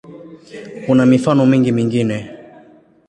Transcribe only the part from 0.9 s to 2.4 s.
mifano mingi mingine.